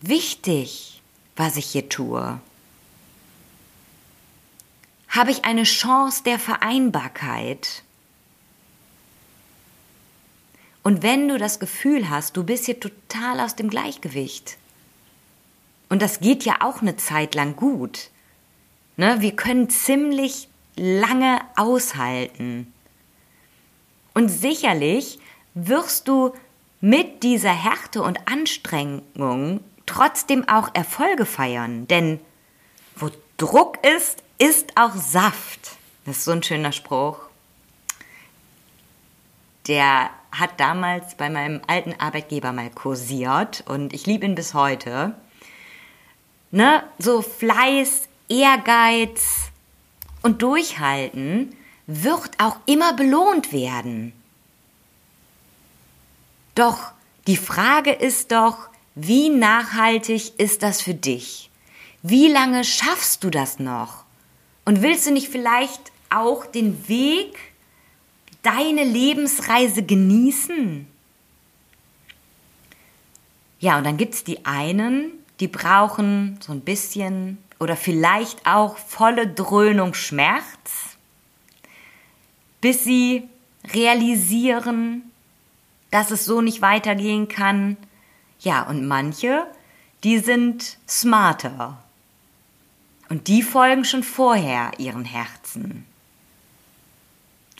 wichtig, 0.00 1.02
was 1.34 1.56
ich 1.56 1.66
hier 1.66 1.88
tue? 1.88 2.38
Habe 5.08 5.32
ich 5.32 5.44
eine 5.44 5.64
Chance 5.64 6.22
der 6.22 6.38
Vereinbarkeit? 6.38 7.82
Und 10.84 11.02
wenn 11.02 11.28
du 11.28 11.38
das 11.38 11.58
Gefühl 11.58 12.10
hast, 12.10 12.36
du 12.36 12.44
bist 12.44 12.66
hier 12.66 12.78
total 12.78 13.40
aus 13.40 13.56
dem 13.56 13.70
Gleichgewicht, 13.70 14.58
und 15.88 16.02
das 16.02 16.20
geht 16.20 16.44
ja 16.44 16.56
auch 16.60 16.82
eine 16.82 16.96
Zeit 16.96 17.34
lang 17.34 17.56
gut, 17.56 18.10
ne? 18.96 19.20
wir 19.20 19.34
können 19.34 19.70
ziemlich 19.70 20.48
lange 20.76 21.40
aushalten. 21.56 22.72
Und 24.12 24.28
sicherlich 24.28 25.18
wirst 25.54 26.08
du 26.08 26.34
mit 26.80 27.22
dieser 27.22 27.52
Härte 27.52 28.02
und 28.02 28.28
Anstrengung 28.28 29.60
trotzdem 29.86 30.46
auch 30.48 30.68
Erfolge 30.74 31.24
feiern, 31.24 31.88
denn 31.88 32.20
wo 32.96 33.10
Druck 33.38 33.78
ist, 33.86 34.22
ist 34.38 34.76
auch 34.76 34.94
Saft. 34.94 35.76
Das 36.04 36.18
ist 36.18 36.24
so 36.24 36.32
ein 36.32 36.42
schöner 36.42 36.72
Spruch. 36.72 37.20
Der 39.66 40.10
hat 40.38 40.58
damals 40.58 41.14
bei 41.14 41.30
meinem 41.30 41.60
alten 41.66 41.94
Arbeitgeber 41.98 42.52
mal 42.52 42.70
kursiert 42.70 43.64
und 43.66 43.92
ich 43.92 44.06
liebe 44.06 44.26
ihn 44.26 44.34
bis 44.34 44.54
heute. 44.54 45.14
Ne? 46.50 46.82
So 46.98 47.22
Fleiß, 47.22 48.08
Ehrgeiz 48.28 49.50
und 50.22 50.42
Durchhalten 50.42 51.54
wird 51.86 52.30
auch 52.38 52.56
immer 52.66 52.94
belohnt 52.94 53.52
werden. 53.52 54.12
Doch 56.54 56.92
die 57.26 57.36
Frage 57.36 57.92
ist 57.92 58.32
doch, 58.32 58.68
wie 58.94 59.28
nachhaltig 59.28 60.38
ist 60.38 60.62
das 60.62 60.80
für 60.80 60.94
dich? 60.94 61.50
Wie 62.02 62.28
lange 62.28 62.64
schaffst 62.64 63.24
du 63.24 63.30
das 63.30 63.58
noch? 63.58 64.04
Und 64.64 64.82
willst 64.82 65.06
du 65.06 65.10
nicht 65.10 65.28
vielleicht 65.28 65.92
auch 66.10 66.46
den 66.46 66.88
Weg 66.88 67.36
deine 68.44 68.84
Lebensreise 68.84 69.82
genießen? 69.82 70.86
Ja, 73.58 73.78
und 73.78 73.84
dann 73.84 73.96
gibt 73.96 74.14
es 74.14 74.24
die 74.24 74.44
einen, 74.46 75.10
die 75.40 75.48
brauchen 75.48 76.38
so 76.40 76.52
ein 76.52 76.60
bisschen 76.60 77.38
oder 77.58 77.76
vielleicht 77.76 78.46
auch 78.46 78.76
volle 78.76 79.26
Dröhnung 79.26 79.94
Schmerz, 79.94 80.96
bis 82.60 82.84
sie 82.84 83.28
realisieren, 83.72 85.10
dass 85.90 86.10
es 86.10 86.24
so 86.24 86.40
nicht 86.40 86.60
weitergehen 86.60 87.28
kann. 87.28 87.76
Ja, 88.40 88.62
und 88.64 88.86
manche, 88.86 89.46
die 90.02 90.18
sind 90.18 90.78
smarter. 90.86 91.78
Und 93.08 93.28
die 93.28 93.42
folgen 93.42 93.84
schon 93.84 94.02
vorher 94.02 94.72
ihren 94.78 95.04
Herzen 95.04 95.86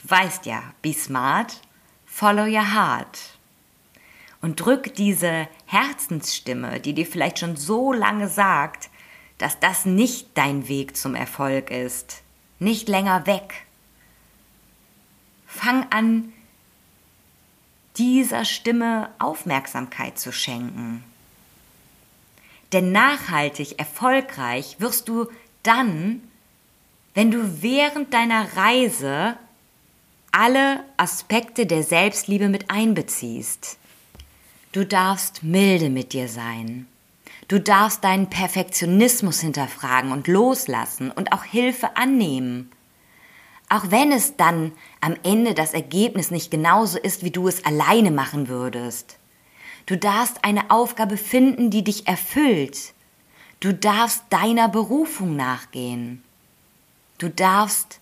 weißt 0.09 0.45
ja, 0.45 0.63
be 0.81 0.93
smart, 0.93 1.61
follow 2.05 2.43
your 2.43 2.73
heart. 2.73 3.19
Und 4.41 4.59
drück 4.59 4.93
diese 4.95 5.47
Herzensstimme, 5.65 6.79
die 6.79 6.93
dir 6.93 7.05
vielleicht 7.05 7.39
schon 7.39 7.55
so 7.55 7.91
lange 7.91 8.27
sagt, 8.27 8.89
dass 9.37 9.59
das 9.59 9.85
nicht 9.85 10.29
dein 10.35 10.67
Weg 10.67 10.95
zum 10.95 11.15
Erfolg 11.15 11.71
ist, 11.71 12.21
nicht 12.59 12.87
länger 12.87 13.25
weg. 13.25 13.65
Fang 15.47 15.91
an, 15.91 16.31
dieser 17.97 18.45
Stimme 18.45 19.09
Aufmerksamkeit 19.19 20.19
zu 20.19 20.31
schenken. 20.31 21.03
Denn 22.73 22.91
nachhaltig 22.91 23.79
erfolgreich 23.79 24.77
wirst 24.79 25.07
du 25.07 25.27
dann, 25.63 26.21
wenn 27.13 27.31
du 27.31 27.61
während 27.61 28.13
deiner 28.13 28.57
Reise 28.57 29.37
alle 30.37 30.83
Aspekte 30.97 31.65
der 31.65 31.81
Selbstliebe 31.81 32.49
mit 32.49 32.69
einbeziehst. 32.69 33.77
Du 34.73 34.85
darfst 34.85 35.43
milde 35.43 35.89
mit 35.89 36.11
dir 36.11 36.27
sein. 36.27 36.87
Du 37.47 37.57
darfst 37.57 38.03
deinen 38.03 38.29
Perfektionismus 38.29 39.39
hinterfragen 39.39 40.11
und 40.11 40.27
loslassen 40.27 41.09
und 41.09 41.31
auch 41.31 41.45
Hilfe 41.45 41.95
annehmen. 41.95 42.69
Auch 43.69 43.91
wenn 43.91 44.11
es 44.11 44.35
dann 44.35 44.73
am 44.99 45.15
Ende 45.23 45.53
das 45.53 45.73
Ergebnis 45.73 46.31
nicht 46.31 46.51
genauso 46.51 46.99
ist, 46.99 47.23
wie 47.23 47.31
du 47.31 47.47
es 47.47 47.63
alleine 47.63 48.11
machen 48.11 48.49
würdest. 48.49 49.17
Du 49.85 49.95
darfst 49.95 50.43
eine 50.43 50.69
Aufgabe 50.69 51.15
finden, 51.15 51.69
die 51.69 51.85
dich 51.85 52.09
erfüllt. 52.09 52.93
Du 53.61 53.73
darfst 53.73 54.23
deiner 54.31 54.67
Berufung 54.67 55.37
nachgehen. 55.37 56.25
Du 57.19 57.29
darfst 57.29 58.01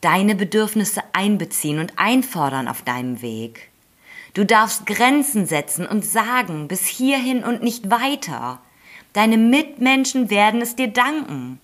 deine 0.00 0.34
Bedürfnisse 0.34 1.02
einbeziehen 1.12 1.78
und 1.78 1.94
einfordern 1.96 2.68
auf 2.68 2.82
deinem 2.82 3.22
Weg. 3.22 3.70
Du 4.34 4.44
darfst 4.44 4.86
Grenzen 4.86 5.46
setzen 5.46 5.86
und 5.86 6.04
sagen, 6.04 6.68
bis 6.68 6.86
hierhin 6.86 7.42
und 7.42 7.62
nicht 7.62 7.90
weiter. 7.90 8.60
Deine 9.14 9.38
Mitmenschen 9.38 10.28
werden 10.28 10.60
es 10.60 10.76
dir 10.76 10.88
danken. 10.88 11.58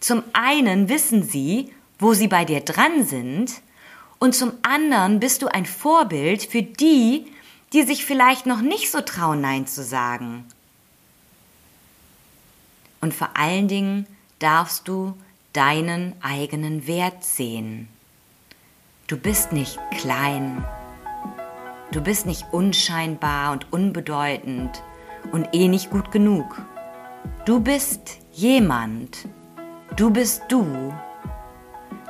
Zum 0.00 0.22
einen 0.34 0.90
wissen 0.90 1.22
sie, 1.22 1.72
wo 1.98 2.12
sie 2.12 2.28
bei 2.28 2.44
dir 2.44 2.60
dran 2.60 3.04
sind, 3.04 3.62
und 4.18 4.34
zum 4.34 4.52
anderen 4.62 5.20
bist 5.20 5.42
du 5.42 5.48
ein 5.48 5.66
Vorbild 5.66 6.42
für 6.42 6.62
die, 6.62 7.26
die 7.72 7.82
sich 7.82 8.04
vielleicht 8.04 8.46
noch 8.46 8.62
nicht 8.62 8.90
so 8.90 9.00
trauen, 9.00 9.40
Nein 9.40 9.66
zu 9.66 9.82
sagen. 9.82 10.44
Und 13.00 13.12
vor 13.14 13.30
allen 13.36 13.68
Dingen 13.68 14.06
darfst 14.38 14.88
du 14.88 15.14
deinen 15.56 16.14
eigenen 16.22 16.86
Wert 16.86 17.24
sehen. 17.24 17.88
Du 19.06 19.16
bist 19.16 19.52
nicht 19.52 19.78
klein, 19.98 20.64
du 21.92 22.02
bist 22.02 22.26
nicht 22.26 22.44
unscheinbar 22.52 23.52
und 23.52 23.72
unbedeutend 23.72 24.82
und 25.32 25.48
eh 25.54 25.68
nicht 25.68 25.90
gut 25.90 26.10
genug. 26.10 26.62
Du 27.46 27.60
bist 27.60 28.18
jemand, 28.32 29.28
du 29.96 30.10
bist 30.10 30.42
du. 30.48 30.92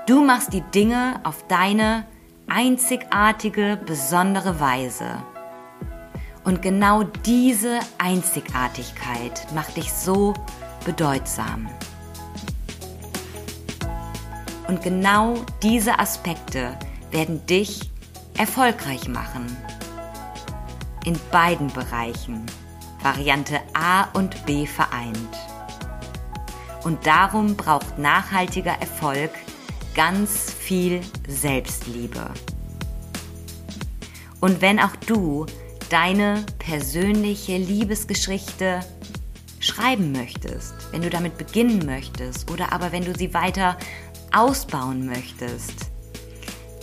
Du 0.06 0.24
machst 0.24 0.52
die 0.52 0.62
Dinge 0.62 1.20
auf 1.22 1.46
deine 1.46 2.06
einzigartige, 2.48 3.78
besondere 3.86 4.58
Weise. 4.58 5.22
Und 6.44 6.62
genau 6.62 7.02
diese 7.02 7.80
Einzigartigkeit 7.98 9.52
macht 9.54 9.76
dich 9.76 9.92
so 9.92 10.32
bedeutsam. 10.84 11.68
Und 14.68 14.82
genau 14.82 15.36
diese 15.62 15.98
Aspekte 15.98 16.76
werden 17.10 17.44
dich 17.46 17.90
erfolgreich 18.36 19.08
machen. 19.08 19.56
In 21.04 21.18
beiden 21.30 21.68
Bereichen. 21.68 22.44
Variante 23.02 23.60
A 23.74 24.04
und 24.14 24.44
B 24.46 24.66
vereint. 24.66 25.16
Und 26.82 27.06
darum 27.06 27.56
braucht 27.56 27.98
nachhaltiger 27.98 28.72
Erfolg 28.80 29.30
ganz 29.94 30.52
viel 30.52 31.00
Selbstliebe. 31.28 32.30
Und 34.40 34.60
wenn 34.60 34.80
auch 34.80 34.96
du 35.06 35.46
deine 35.90 36.44
persönliche 36.58 37.56
Liebesgeschichte 37.56 38.80
schreiben 39.60 40.12
möchtest, 40.12 40.74
wenn 40.92 41.02
du 41.02 41.10
damit 41.10 41.38
beginnen 41.38 41.84
möchtest 41.86 42.50
oder 42.50 42.72
aber 42.72 42.92
wenn 42.92 43.04
du 43.04 43.16
sie 43.16 43.34
weiter 43.34 43.76
ausbauen 44.32 45.06
möchtest, 45.06 45.90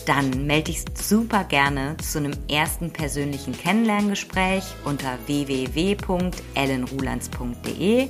dann 0.06 0.46
melde 0.46 0.72
dich 0.72 0.84
super 0.94 1.44
gerne 1.44 1.96
zu 1.98 2.18
einem 2.18 2.34
ersten 2.48 2.90
persönlichen 2.92 3.56
Kennenlerngespräch 3.56 4.64
unter 4.84 5.16
www.ellenrulands.de 5.26 8.08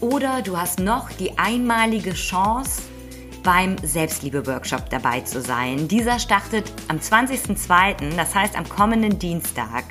oder 0.00 0.42
du 0.42 0.58
hast 0.58 0.78
noch 0.78 1.10
die 1.12 1.38
einmalige 1.38 2.12
Chance, 2.12 2.82
beim 3.46 3.76
Selbstliebe-Workshop 3.80 4.90
dabei 4.90 5.20
zu 5.20 5.40
sein. 5.40 5.86
Dieser 5.86 6.18
startet 6.18 6.64
am 6.88 6.98
20.02., 6.98 8.16
das 8.16 8.34
heißt 8.34 8.58
am 8.58 8.68
kommenden 8.68 9.20
Dienstag. 9.20 9.84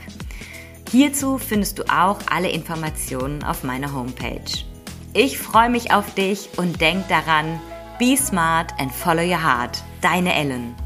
Hierzu 0.92 1.38
findest 1.38 1.80
du 1.80 1.84
auch 1.84 2.20
alle 2.30 2.50
Informationen 2.50 3.44
auf 3.44 3.64
meiner 3.64 3.94
Homepage. 3.94 4.66
Ich 5.14 5.38
freue 5.38 5.70
mich 5.70 5.94
auf 5.94 6.14
dich 6.16 6.50
und 6.58 6.82
denk 6.82 7.08
daran, 7.08 7.62
be 7.98 8.16
smart 8.16 8.72
and 8.78 8.94
follow 8.94 9.24
your 9.24 9.38
heart. 9.38 9.82
Deine 10.02 10.34
Ellen. 10.34 10.85